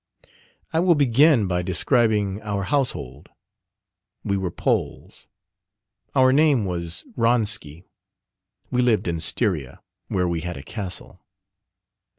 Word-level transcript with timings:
I 0.73 0.79
will 0.79 0.95
begin 0.95 1.45
by 1.45 1.61
describing 1.61 2.41
our 2.41 2.63
household. 2.63 3.29
We 4.23 4.35
were 4.35 4.49
Poles: 4.49 5.27
our 6.15 6.33
name 6.33 6.65
was 6.65 7.05
Wronski: 7.15 7.83
we 8.71 8.81
lived 8.81 9.07
in 9.07 9.19
Styria, 9.19 9.79
where 10.07 10.27
we 10.27 10.41
had 10.41 10.57
a 10.57 10.63
castle. 10.63 11.21